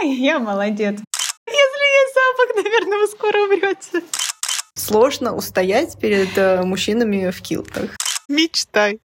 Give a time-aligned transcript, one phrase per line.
[0.02, 0.98] я молодец.
[1.46, 4.06] Если есть запах, наверное, вы скоро умрете.
[4.74, 7.96] Сложно устоять перед э, мужчинами в килтах.
[8.28, 9.00] Мечтай.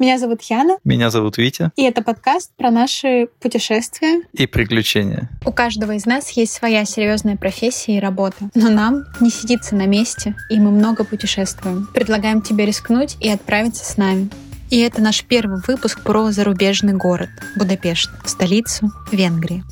[0.00, 0.78] Меня зовут Яна.
[0.84, 1.72] Меня зовут Витя.
[1.76, 4.22] И это подкаст про наши путешествия.
[4.32, 5.28] И приключения.
[5.44, 8.48] У каждого из нас есть своя серьезная профессия и работа.
[8.54, 11.88] Но нам не сидится на месте, и мы много путешествуем.
[11.94, 14.30] Предлагаем тебе рискнуть и отправиться с нами.
[14.70, 19.64] И это наш первый выпуск про зарубежный город— Будапешт, столицу Венгрии.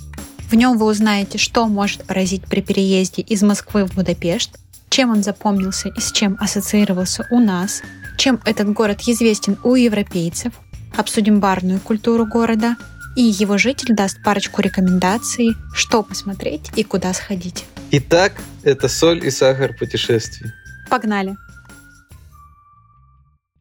[0.49, 5.25] В нем вы узнаете, что может поразить при переезде из Москвы в Будапешт, чем он
[5.25, 7.83] запомнился и с чем ассоциировался у нас,
[8.17, 10.53] чем этот город известен у европейцев,
[10.97, 12.77] обсудим барную культуру города,
[13.17, 17.65] и его житель даст парочку рекомендаций, что посмотреть и куда сходить.
[17.91, 20.53] Итак, это соль и сахар путешествий.
[20.89, 21.37] Погнали!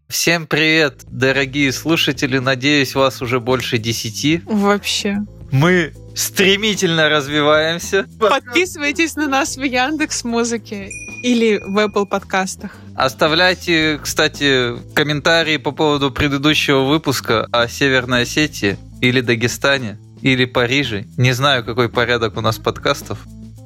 [0.07, 2.37] Всем привет, дорогие слушатели.
[2.37, 4.41] Надеюсь, вас уже больше десяти.
[4.45, 5.17] Вообще.
[5.51, 8.05] Мы стремительно развиваемся.
[8.19, 10.89] Подписывайтесь на нас в Яндекс Музыке
[11.23, 12.71] или в Apple подкастах.
[12.95, 21.05] Оставляйте, кстати, комментарии по поводу предыдущего выпуска о Северной Осетии или Дагестане или Париже.
[21.17, 23.19] Не знаю, какой порядок у нас подкастов.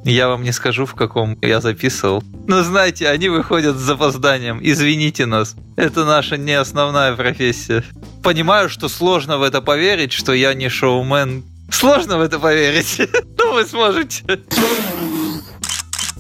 [0.04, 2.24] Я вам не скажу, в каком я записывал.
[2.48, 4.60] Но знаете, они выходят с запозданием.
[4.62, 5.56] Извините нас.
[5.76, 7.84] Это наша не основная профессия.
[8.24, 11.44] Понимаю, что сложно в это поверить, что я не шоумен.
[11.72, 13.02] Сложно в это поверить.
[13.38, 14.24] Но вы сможете.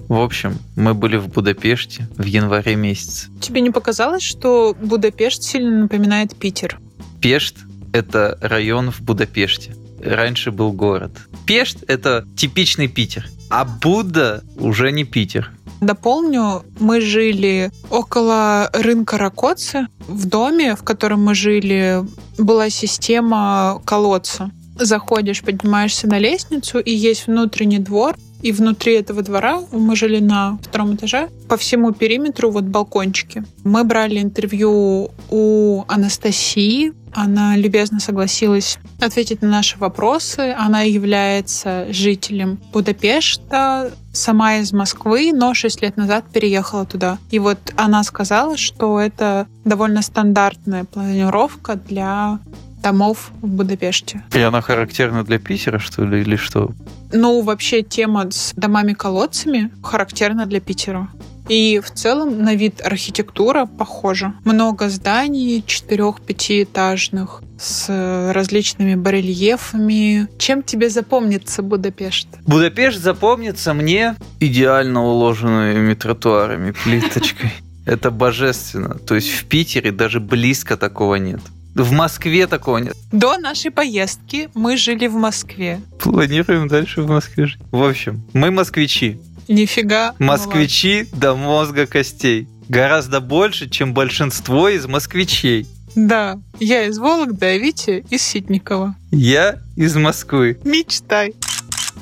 [0.07, 3.27] В общем, мы были в Будапеште в январе месяце.
[3.39, 6.79] Тебе не показалось, что Будапешт сильно напоминает Питер?
[7.21, 7.57] Пешт–
[7.93, 9.75] это район в Будапеште.
[10.03, 11.11] Раньше был город.
[11.45, 13.27] Пешт– это типичный Питер.
[13.51, 15.51] А Будда уже не Питер.
[15.81, 19.87] Дополню, мы жили около рынка Ракоцы.
[20.07, 22.03] В доме, в котором мы жили,
[22.37, 24.51] была система колодца.
[24.79, 30.57] Заходишь, поднимаешься на лестницу, и есть внутренний двор, и внутри этого двора мы жили на
[30.63, 31.29] втором этаже.
[31.49, 33.43] По всему периметру вот балкончики.
[33.65, 36.93] Мы брали интервью у Анастасии.
[37.11, 40.55] Она любезно согласилась ответить на наши вопросы.
[40.57, 47.17] Она является жителем Будапешта, сама из Москвы, но 6 лет назад переехала туда.
[47.31, 52.39] И вот она сказала, что это довольно стандартная планировка для
[52.81, 54.23] домов в Будапеште.
[54.33, 56.71] И она характерна для Питера, что ли, или что?
[57.11, 61.09] Ну, вообще тема с домами-колодцами характерна для Питера.
[61.47, 64.33] И в целом на вид архитектура похожа.
[64.45, 70.27] Много зданий, четырех-пятиэтажных, с различными барельефами.
[70.37, 72.27] Чем тебе запомнится Будапешт?
[72.45, 77.51] Будапешт запомнится мне идеально уложенными тротуарами, плиточкой.
[77.85, 78.95] Это божественно.
[78.99, 81.41] То есть в Питере даже близко такого нет.
[81.75, 82.95] В Москве такого нет.
[83.11, 85.81] До нашей поездки мы жили в Москве.
[85.99, 87.61] Планируем дальше в Москве жить.
[87.71, 89.19] В общем, мы москвичи.
[89.47, 90.13] Нифига.
[90.19, 92.47] Москвичи до мозга костей.
[92.67, 95.67] Гораздо больше, чем большинство из москвичей.
[95.95, 98.95] Да, я из Вологды, а Витя из Ситникова.
[99.11, 100.59] Я из Москвы.
[100.63, 101.33] Мечтай.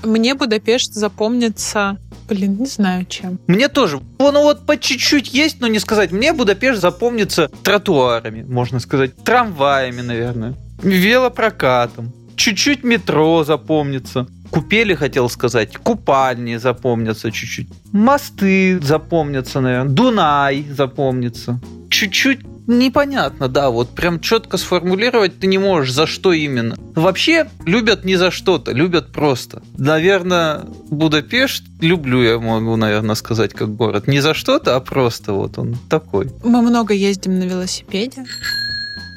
[0.04, 3.40] Мне Будапешт запомнится Блин, не знаю чем.
[3.48, 4.00] Мне тоже.
[4.20, 6.12] Ну вот по чуть-чуть есть, но не сказать.
[6.12, 9.16] Мне Будапешт запомнится тротуарами, можно сказать.
[9.24, 10.54] Трамваями, наверное.
[10.84, 12.14] Велопрокатом.
[12.36, 14.28] Чуть-чуть метро запомнится.
[14.52, 15.76] Купели, хотел сказать.
[15.78, 17.68] Купальни запомнятся чуть-чуть.
[17.92, 19.94] Мосты запомнятся, наверное.
[19.94, 21.60] Дунай запомнится.
[21.90, 26.78] Чуть-чуть непонятно, да, вот прям четко сформулировать ты не можешь, за что именно.
[26.96, 29.64] Вообще любят не за что-то, любят просто.
[29.78, 34.08] Наверное, Будапешт люблю, я могу, наверное, сказать, как город.
[34.08, 36.30] Не за что-то, а просто вот он такой.
[36.44, 38.26] Мы много ездим на велосипеде.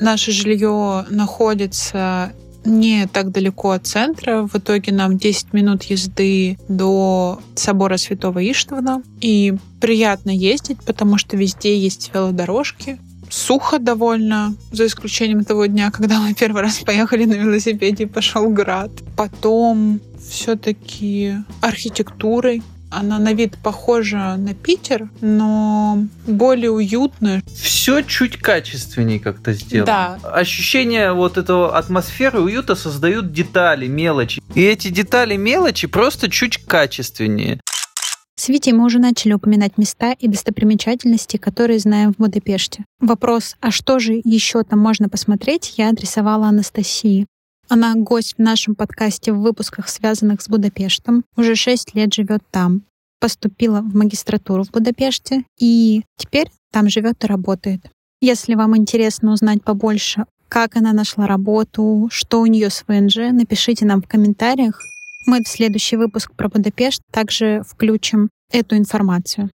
[0.01, 2.33] Наше жилье находится
[2.65, 4.43] не так далеко от центра.
[4.43, 9.03] В итоге нам 10 минут езды до собора Святого Иштвана.
[9.21, 12.99] И приятно ездить, потому что везде есть велодорожки
[13.31, 18.49] сухо довольно, за исключением того дня, когда мы первый раз поехали на велосипеде и пошел
[18.51, 18.91] град.
[19.17, 22.63] Потом все-таки архитектурой.
[22.93, 27.41] Она на вид похожа на Питер, но более уютная.
[27.55, 30.19] Все чуть качественнее как-то сделано.
[30.23, 30.31] Да.
[30.33, 34.43] Ощущение вот этого атмосферы уюта создают детали, мелочи.
[34.57, 37.61] И эти детали, мелочи просто чуть качественнее.
[38.41, 42.87] С Витей мы уже начали упоминать места и достопримечательности, которые знаем в Будапеште.
[42.99, 47.27] Вопрос, а что же еще там можно посмотреть, я адресовала Анастасии.
[47.69, 51.23] Она гость в нашем подкасте в выпусках, связанных с Будапештом.
[51.37, 52.85] Уже шесть лет живет там.
[53.21, 57.91] Поступила в магистратуру в Будапеште и теперь там живет и работает.
[58.23, 63.85] Если вам интересно узнать побольше, как она нашла работу, что у нее с ВНЖ, напишите
[63.85, 64.81] нам в комментариях.
[65.27, 69.51] Мы в следующий выпуск про Будапешт также включим эту информацию.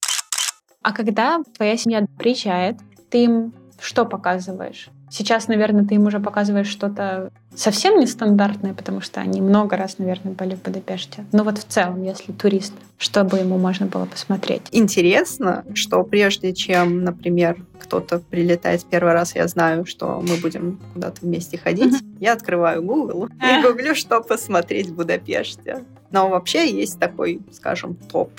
[0.83, 2.79] А когда твоя семья приезжает,
[3.11, 4.89] ты им что показываешь?
[5.09, 10.33] Сейчас, наверное, ты им уже показываешь что-то совсем нестандартное, потому что они много раз, наверное,
[10.35, 11.25] были в Будапеште.
[11.33, 14.63] Но вот в целом, если турист, чтобы ему можно было посмотреть?
[14.73, 21.25] Интересно, что прежде чем, например, кто-то прилетает первый раз, я знаю, что мы будем куда-то
[21.25, 22.17] вместе ходить, mm-hmm.
[22.21, 25.85] я открываю Google и гуглю, что посмотреть в Будапеште.
[26.11, 28.31] Но вообще есть такой, скажем, топ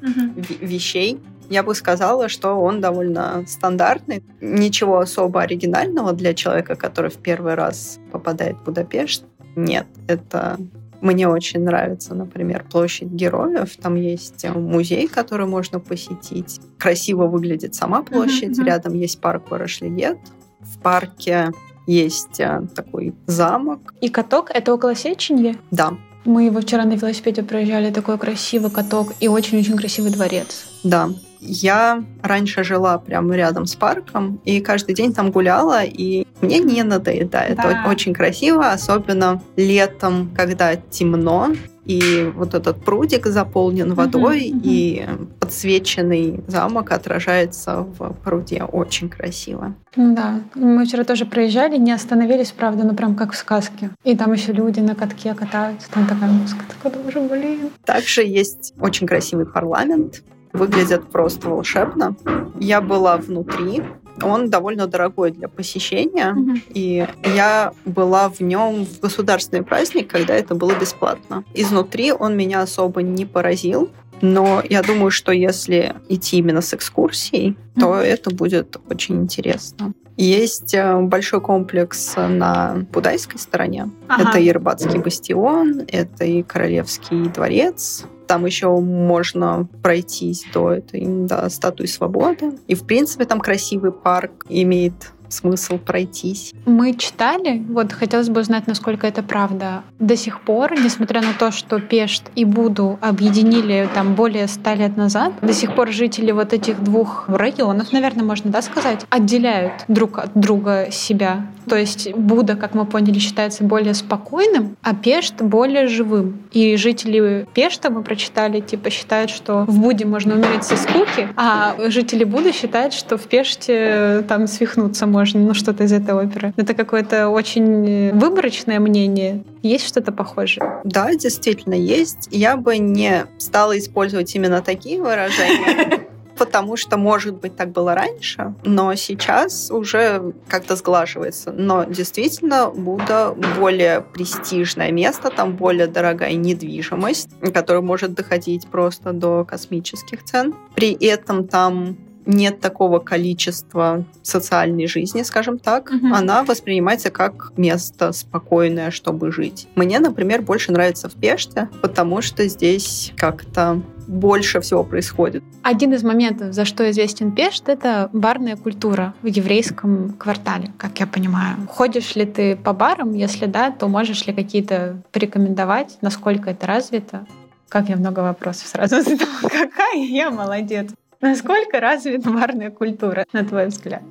[0.00, 0.66] mm-hmm.
[0.66, 4.22] вещей, я бы сказала, что он довольно стандартный.
[4.40, 9.24] Ничего особо оригинального для человека, который в первый раз попадает в Будапешт,
[9.56, 9.86] нет.
[10.06, 10.58] Это
[11.00, 13.76] мне очень нравится, например, площадь героев.
[13.80, 16.60] Там есть музей, который можно посетить.
[16.78, 18.58] Красиво выглядит сама площадь.
[18.58, 20.18] Uh-huh, Рядом есть парк Ворошлигет.
[20.60, 21.50] В парке
[21.86, 23.94] есть э, такой замок.
[24.00, 25.56] И каток— это около Сеченья?
[25.70, 25.94] Да.
[26.24, 30.66] Мы его вчера на велосипеде проезжали, такой красивый каток и очень-очень красивый дворец.
[30.82, 31.08] Да,
[31.40, 36.82] я раньше жила прямо рядом с парком, и каждый день там гуляла, и мне не
[36.82, 37.56] надоедает.
[37.56, 37.86] Да.
[37.88, 41.48] Очень красиво, особенно летом, когда темно,
[41.88, 44.60] и вот этот прудик заполнен водой, uh-huh.
[44.62, 45.06] и
[45.40, 48.62] подсвеченный замок отражается в пруде.
[48.62, 49.74] Очень красиво.
[49.96, 53.90] Да, мы вчера тоже проезжали, не остановились, правда, но прям как в сказке.
[54.04, 57.70] И там еще люди на катке катаются, там такая музыка, такой, боже, блин.
[57.86, 60.22] Также есть очень красивый парламент,
[60.52, 62.16] выглядят просто волшебно.
[62.58, 63.82] Я была внутри,
[64.22, 66.62] он довольно дорогой для посещения, mm-hmm.
[66.74, 71.44] и я была в нем в государственный праздник, когда это было бесплатно.
[71.54, 73.90] Изнутри он меня особо не поразил,
[74.20, 77.80] но я думаю, что если идти именно с экскурсией, mm-hmm.
[77.80, 79.92] то это будет очень интересно.
[80.18, 83.90] Есть э, большой комплекс на Будайской стороне.
[84.08, 84.30] Ага.
[84.30, 91.86] Это Ербатский бастион, это и Королевский дворец, там еще можно пройтись до этой до статуи
[91.86, 92.58] свободы.
[92.66, 96.52] И, в принципе, там красивый парк имеет смысл пройтись.
[96.64, 99.82] Мы читали, вот хотелось бы узнать, насколько это правда.
[99.98, 104.96] До сих пор, несмотря на то, что Пешт и Буду объединили там более ста лет
[104.96, 110.18] назад, до сих пор жители вот этих двух районов, наверное, можно да, сказать, отделяют друг
[110.18, 111.46] от друга себя.
[111.68, 116.42] То есть Буда, как мы поняли, считается более спокойным, а Пешт более живым.
[116.52, 121.76] И жители Пешта, мы прочитали, типа считают, что в Буде можно умереть со скуки, а
[121.88, 126.52] жители Буды считают, что в Пеште там свихнуться можно можно, ну, что-то из этой оперы.
[126.56, 129.42] Это какое-то очень выборочное мнение.
[129.62, 130.80] Есть что-то похожее?
[130.84, 132.28] Да, действительно есть.
[132.30, 136.06] Я бы не стала использовать именно такие выражения,
[136.38, 141.50] потому что, может быть, так было раньше, но сейчас уже как-то сглаживается.
[141.50, 149.44] Но действительно, Будда более престижное место, там более дорогая недвижимость, которая может доходить просто до
[149.44, 150.54] космических цен.
[150.76, 151.96] При этом там
[152.28, 156.14] нет такого количества социальной жизни, скажем так, угу.
[156.14, 159.66] она воспринимается как место спокойное, чтобы жить.
[159.74, 165.42] Мне, например, больше нравится в Пеште, потому что здесь как-то больше всего происходит.
[165.62, 171.06] Один из моментов, за что известен Пешт, это барная культура в еврейском квартале, как я
[171.06, 171.56] понимаю.
[171.68, 173.14] Ходишь ли ты по барам?
[173.14, 177.26] Если да, то можешь ли какие-то порекомендовать, насколько это развито?
[177.68, 179.42] Как я много вопросов сразу задала.
[179.42, 180.90] Какая я молодец.
[181.20, 184.02] Насколько развита барная культура, на твой взгляд?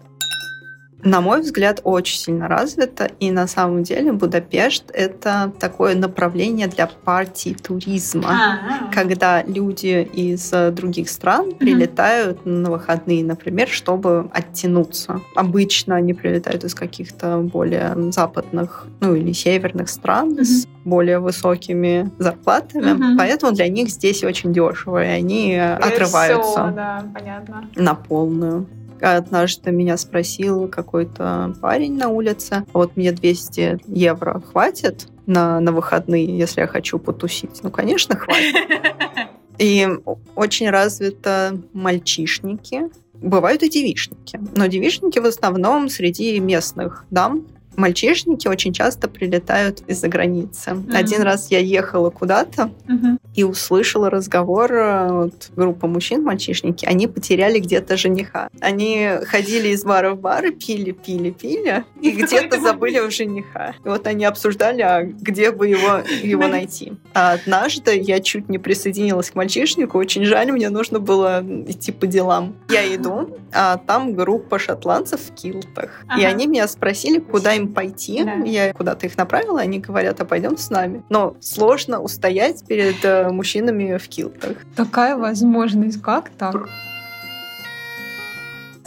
[1.04, 3.10] На мой взгляд, очень сильно развита.
[3.20, 8.94] И на самом деле Будапешт— это такое направление для партии туризма, А-а-а.
[8.94, 12.50] когда люди из других стран прилетают mm-hmm.
[12.50, 15.22] на выходные, например, чтобы оттянуться.
[15.36, 20.44] Обычно они прилетают из каких-то более западных, ну или северных стран mm-hmm.
[20.44, 23.18] с более высокими зарплатами, mm-hmm.
[23.18, 27.70] поэтому для них здесь очень дешево, и они и отрываются все, да, понятно.
[27.76, 28.68] на полную.
[29.02, 36.38] Однажды меня спросил какой-то парень на улице, вот мне 200 евро хватит на, на выходные,
[36.38, 37.62] если я хочу потусить?
[37.64, 38.56] Ну, конечно, хватит.
[39.58, 39.88] И
[40.36, 42.92] очень развито мальчишники.
[43.14, 44.40] Бывают и девишники.
[44.56, 50.72] Но девишники в основном среди местных дам, мальчишники очень часто прилетают из-за границы.
[50.72, 50.96] Mm-hmm.
[50.96, 53.18] Один раз я ехала куда-то mm-hmm.
[53.36, 58.50] и услышала разговор, э, вот, группа мужчин, мальчишники, они потеряли где-то жениха.
[58.60, 63.76] Они ходили из бара в бар, пили, пили, пили, и где-то забыли у жениха.
[63.86, 66.94] И вот они обсуждали, а где бы его, его найти.
[67.14, 72.08] А однажды я чуть не присоединилась к мальчишнику, очень жаль, мне нужно было идти по
[72.08, 72.56] делам.
[72.70, 76.04] Я иду, а там группа шотландцев в килтах.
[76.08, 76.22] Ага.
[76.22, 78.24] И они меня спросили, куда им им пойти.
[78.24, 78.34] Да.
[78.46, 81.04] Я куда-то их направила, они говорят, а пойдем с нами.
[81.10, 84.58] Но сложно устоять перед э, мужчинами в килтах.
[84.76, 86.70] Такая возможность, как так?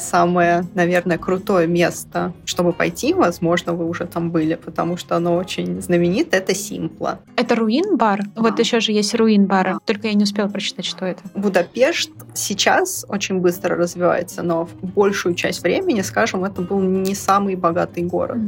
[0.00, 5.80] Самое, наверное, крутое место, чтобы пойти, возможно, вы уже там были, потому что оно очень
[5.83, 7.21] знаменито, это Симпла.
[7.37, 8.23] Это руин-бар?
[8.35, 8.62] Вот Да.
[8.62, 9.76] еще же есть руин-бары.
[9.85, 11.23] Только я не успела прочитать, что это.
[11.35, 17.54] Будапешт сейчас очень быстро развивается, но в большую часть времени, скажем, это был не самый
[17.57, 18.40] богатый город.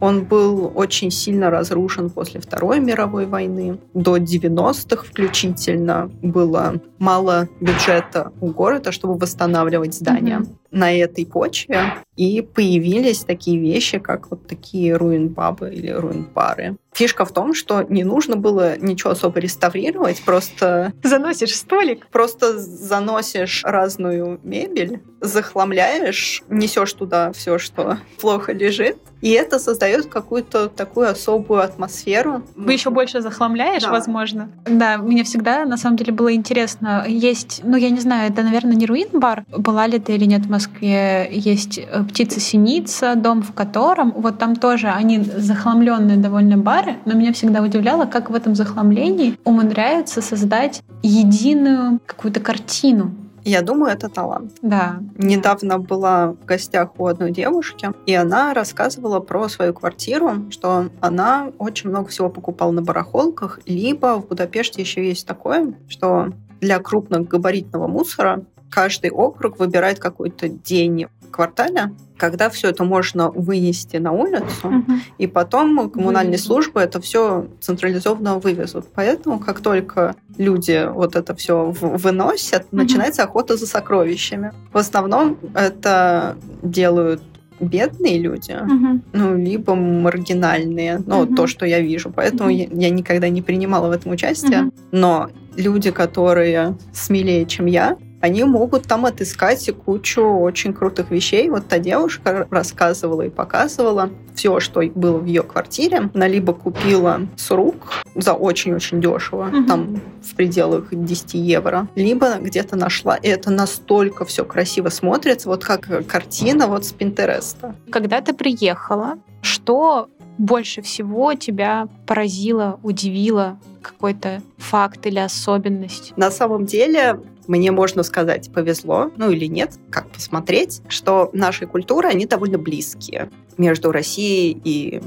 [0.00, 3.78] Он был очень сильно разрушен после Второй мировой войны.
[3.94, 10.38] До 90-х включительно было мало бюджета у города, чтобы восстанавливать здания.
[10.38, 10.48] Мгм.
[10.70, 16.76] На этой почве и появились такие вещи, как вот такие руин-пабы или руин-бары.
[16.92, 22.06] Фишка в том, что не нужно было ничего особо реставрировать, просто Заносишь столик?
[22.06, 30.68] Просто заносишь разную мебель, захламляешь, несешь туда все, что плохо лежит, и это создает какую-то
[30.68, 32.42] такую особую атмосферу.
[32.54, 33.90] Вы еще больше захламляешь, Да.
[33.90, 34.48] возможно.
[34.64, 37.04] Да, мне всегда на самом деле было интересно.
[37.08, 39.44] Есть, ну я не знаю, это, наверное, не руин-бар.
[39.56, 41.28] Была ли ты или нет в Москве?
[41.32, 47.32] Есть э, птица-синица, дом в котором, вот там тоже они захламленные довольно бары, но меня
[47.32, 53.12] всегда удивляло, как в этом захламлении умудряются создать единую какую-то картину.
[53.46, 54.56] Я думаю, это талант.
[54.60, 55.00] Да.
[55.16, 61.52] Недавно была в гостях у одной девушки, и она рассказывала про свою квартиру, что она
[61.58, 67.86] очень много всего покупала на барахолках, либо в Будапеште еще есть такое, что для крупногабаритного
[67.86, 75.00] мусора каждый округ выбирает какой-то день квартале, когда все это можно вынести на улицу, Мгм.
[75.18, 76.46] и потом коммунальные Вывезут.
[76.46, 78.86] службы это все централизованно вывезут.
[78.94, 82.82] Поэтому, как только люди вот это все выносят, Мгм.
[82.82, 84.52] начинается охота за сокровищами.
[84.72, 87.22] В основном это делают
[87.60, 89.02] бедные люди, Мгм.
[89.14, 91.34] ну, либо маргинальные, ну, Мгм.
[91.36, 92.10] то, что я вижу.
[92.14, 92.58] Поэтому Мгм.
[92.58, 94.60] я, я никогда не принимала в этом участие.
[94.62, 94.72] Мгм.
[94.92, 101.48] Но люди, которые смелее, чем я, они могут там отыскать кучу очень крутых вещей.
[101.48, 106.10] Вот та девушка рассказывала и показывала все, что было в ее квартире.
[106.12, 109.66] Она либо купила с рук за очень-очень дешево, Мгм.
[109.66, 113.14] там в пределах 10 евро, либо где-то нашла.
[113.16, 117.76] И это настолько все красиво смотрится, вот как картина вот с Пинтереста.
[117.90, 123.58] Когда ты приехала, что больше всего тебя поразило, удивило?
[123.80, 126.12] Какой-то факт или особенность?
[126.16, 132.08] На самом деле, мне можно сказать, повезло, ну или нет, как посмотреть, что наши культуры,
[132.08, 133.30] они довольно близкие.
[133.56, 135.00] Между Россией и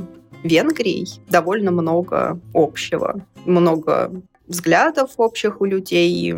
[0.43, 3.21] Венгрией довольно много общего.
[3.45, 4.11] Много
[4.47, 6.35] взглядов общих у людей,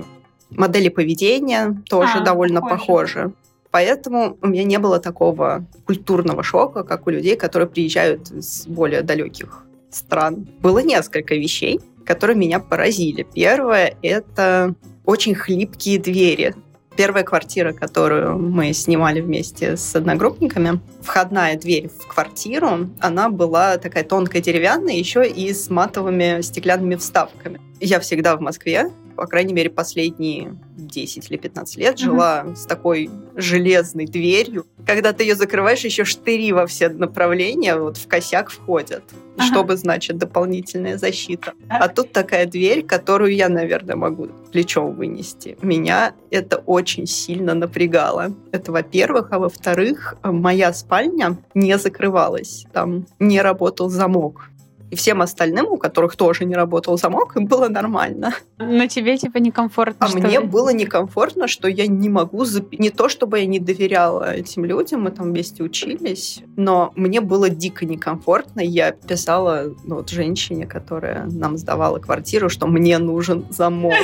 [0.50, 2.80] модели поведения тоже А, довольно похоже.
[2.80, 3.34] похожи.
[3.72, 9.02] Поэтому у меня не было такого культурного шока, как у людей, которые приезжают из более
[9.02, 10.48] далеких стран.
[10.62, 13.26] Было несколько вещей, которые меня поразили.
[13.34, 16.56] Первое— это очень хлипкие двери.
[16.98, 24.04] Первая квартира, которую мы снимали вместе с одногруппниками, входная дверь в квартиру, она была такая
[24.04, 27.62] тонкая деревянная, еще и с матовыми стеклянными вставками.
[27.80, 32.06] Я всегда в Москве, по крайней мере, последние 10 или 15 лет Мгм.
[32.06, 34.66] жила с такой железной дверью.
[34.86, 39.04] Когда ты ее закрываешь, еще штыри во все направления вот в косяк входят,
[39.38, 39.46] Ага.
[39.48, 41.54] чтобы, значит, дополнительная защита.
[41.70, 45.58] А тут такая дверь, которую я, наверное, могу плечом вынести.
[45.62, 48.34] Меня это очень сильно напрягало.
[48.52, 49.28] Это во-первых.
[49.32, 52.66] А во-вторых, моя спальня не закрывалась.
[52.74, 54.50] Там не работал замок.
[54.92, 58.34] И всем остальным, у которых тоже не работал замок, им было нормально.
[58.60, 60.46] Но тебе типа некомфортно, А что мне ли?
[60.46, 62.44] было некомфортно, что я не могу...
[62.44, 67.22] зап- Не то, чтобы я не доверяла этим людям, мы там вместе учились, но мне
[67.22, 68.60] было дико некомфортно.
[68.62, 73.96] Я писала ну, вот женщине, которая нам сдавала квартиру, что мне нужен замок.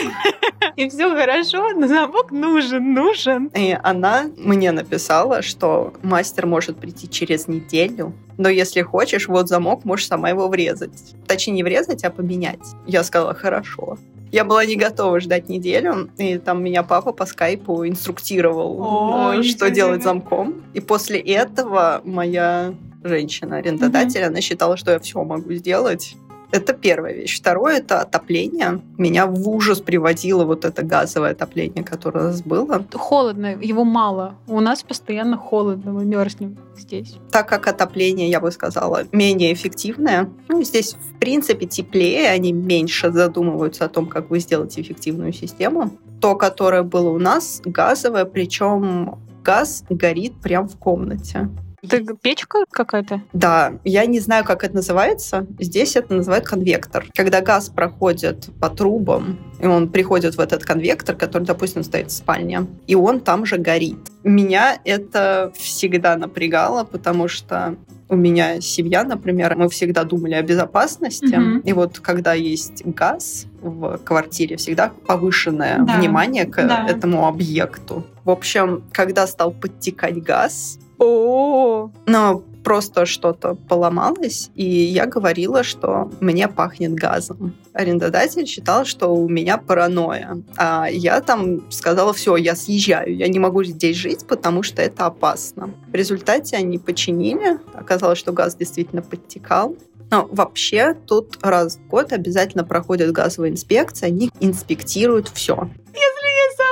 [0.76, 3.48] И все хорошо, но замок нужен, нужен.
[3.56, 9.86] И она мне написала, что мастер может прийти через неделю, но если хочешь, вот замок,
[9.86, 11.16] можешь сама его врезать.
[11.28, 12.60] Точнее, не врезать, а поменять.
[12.86, 13.98] Я сказала, хорошо.
[14.32, 19.44] Я была не готова ждать неделю, и там меня папа по скайпу инструктировал, О, э,
[19.44, 20.64] что делать замком.
[20.74, 26.16] И после этого моя женщина, арендодатель, она считала, что я все могу сделать.
[26.52, 27.40] Это первая вещь.
[27.40, 28.82] Второе– это отопление.
[28.98, 32.86] Меня в ужас приводило вот это газовое отопление, которое у нас было.
[32.94, 34.36] Холодно, его мало.
[34.48, 37.16] У нас постоянно холодно, мы мерзнем здесь.
[37.32, 43.12] так как отопление, я бы сказала, менее эффективное, ну, здесь, в принципе, теплее, они меньше
[43.12, 45.92] задумываются о том, как вы сделаете эффективную систему.
[46.22, 51.50] То, которое было у нас, газовое, причем газ горит прямо в комнате.
[51.92, 53.22] Это печка какая-то?
[53.34, 55.46] Да, я не знаю, как это называется.
[55.60, 57.06] Здесь это называют конвектор.
[57.16, 62.14] Когда газ проходит по трубам, и он приходит в этот конвектор, который, допустим, стоит в
[62.14, 63.98] спальне, и он там же горит.
[64.24, 67.76] Меня это всегда напрягало, потому что
[68.10, 71.26] у меня семья, например, мы всегда думали о безопасности.
[71.26, 71.62] Mm-hmm.
[71.64, 75.98] И вот когда есть газ в квартире, всегда повышенное да.
[75.98, 76.88] внимание к да.
[76.88, 78.06] этому объекту.
[78.24, 86.12] В общем, когда стал подтекать газ, о, но просто что-то поломалось, и я говорила, что
[86.20, 87.56] мне пахнет газом.
[87.72, 90.42] Арендодатель считал, что у меня паранойя.
[90.58, 95.06] А я там сказала, все, я съезжаю, я не могу здесь жить, потому что это
[95.06, 95.74] опасно.
[95.88, 97.58] В результате они починили.
[97.74, 99.78] Оказалось, что газ действительно подтекал.
[100.12, 105.70] Но вообще тут раз в год обязательно проходят газовые инспекции, они инспектируют все.
[105.94, 106.17] Есть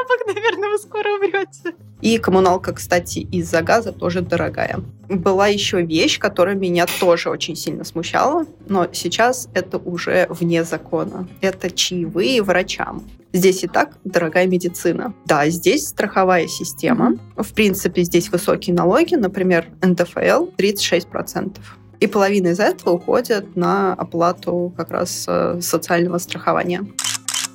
[0.05, 1.75] запах, наверное, вы скоро умрете.
[2.01, 4.79] И коммуналка, кстати, из-за газа тоже дорогая.
[5.09, 11.27] Была еще вещь, которая меня тоже очень сильно смущала, но сейчас это уже вне закона.
[11.41, 13.03] Это чаевые врачам.
[13.33, 15.13] Здесь и так дорогая медицина.
[15.25, 17.17] Да, здесь страховая система.
[17.35, 21.57] В принципе, здесь высокие налоги, например, НДФЛ 36%.
[22.00, 26.85] И половина из этого уходит на оплату как раз э, социального страхования.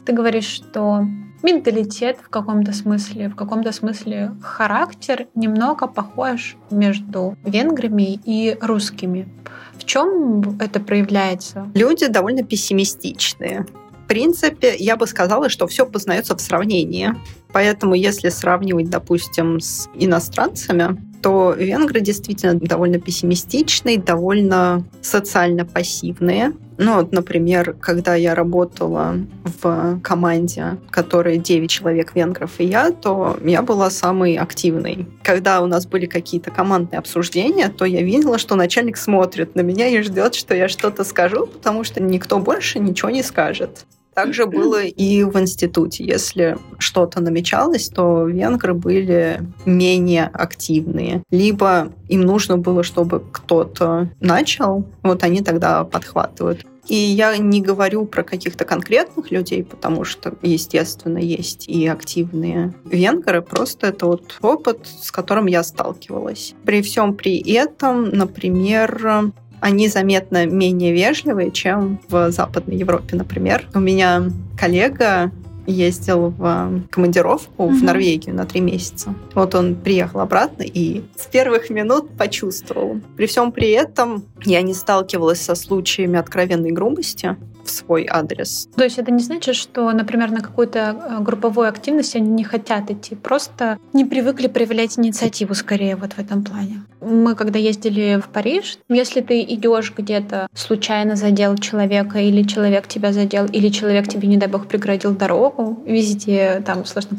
[0.05, 1.07] Ты говоришь, что
[1.43, 9.29] менталитет в каком-то смысле, в каком-то смысле характер немного похож между венграми и русскими.
[9.75, 11.71] В чем это проявляется?
[11.75, 13.67] Люди довольно пессимистичные.
[14.05, 17.15] В принципе, я бы сказала, что все познается в сравнении.
[17.53, 26.53] Поэтому, если сравнивать, допустим, с иностранцами, то венгры действительно довольно пессимистичные, довольно социально пассивные.
[26.83, 32.91] Ну, вот, например, когда я работала в команде, в которой 9 человек венгров и я,
[32.91, 35.07] то я была самой активной.
[35.23, 39.89] Когда у нас были какие-то командные обсуждения, то я видела, что начальник смотрит на меня
[39.89, 43.85] и ждет, что я что-то скажу, потому что никто больше ничего не скажет.
[44.15, 46.05] Также было и в институте.
[46.05, 51.23] Если что-то намечалось, то венгры были менее активные.
[51.31, 56.67] Либо им нужно было, чтобы кто-то начал, вот они тогда подхватывают.
[56.91, 63.43] И я не говорю про каких-то конкретных людей, потому что, естественно, есть и активные венгры.
[63.43, 66.55] Просто это вот опыт, с которым я сталкивалась.
[66.65, 73.69] При всем при этом, например, они заметно менее вежливые, чем в Западной Европе, например.
[73.73, 74.25] У меня
[74.59, 75.31] коллега
[75.71, 77.75] ездил в командировку mm-hmm.
[77.75, 79.15] в Норвегию на три месяца.
[79.35, 83.01] Вот он приехал обратно и с первых минут почувствовал.
[83.17, 88.69] При всем при этом я не сталкивалась со случаями откровенной грубости в свой адрес.
[88.77, 92.91] То есть это не значит, что, например, на какую-то э, групповую активность они не хотят
[92.91, 96.83] идти, просто не привыкли проявлять инициативу скорее вот в этом плане.
[97.01, 103.13] Мы когда ездили в Париж, если ты идешь где-то случайно задел человека, или человек тебя
[103.13, 107.17] задел, или человек тебе, не дай бог, преградил дорогу, везде там слышно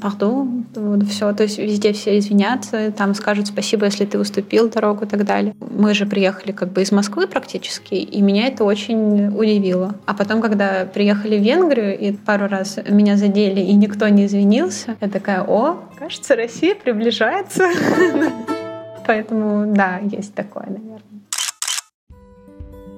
[0.75, 5.07] вот все, то есть везде все извинятся, там скажут спасибо, если ты уступил дорогу и
[5.07, 5.55] так далее.
[5.59, 9.95] Мы же приехали как бы из Москвы практически, и меня это очень удивило.
[10.05, 14.27] А потом Потом, когда приехали в Венгрию, и пару раз меня задели, и никто не
[14.27, 17.67] извинился, я такая, о, кажется, Россия приближается.
[19.07, 21.01] Поэтому, да, есть такое, наверное.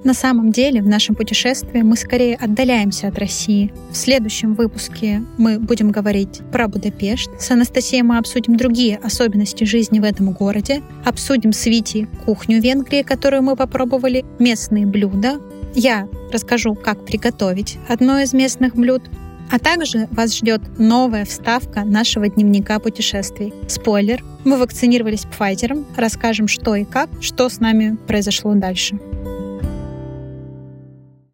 [0.04, 3.72] На самом деле, в нашем путешествии мы скорее отдаляемся от России.
[3.90, 7.30] В следующем выпуске мы будем говорить про Будапешт.
[7.40, 10.82] С Анастасией мы обсудим другие особенности жизни в этом городе.
[11.04, 15.40] Обсудим с Вити кухню Венгрии, которую мы попробовали, местные блюда,
[15.74, 19.02] я расскажу, как приготовить одно из местных блюд,
[19.50, 23.52] а также вас ждет новая вставка нашего дневника путешествий.
[23.68, 28.98] Спойлер, мы вакцинировались Pfizer, расскажем что и как, что с нами произошло дальше.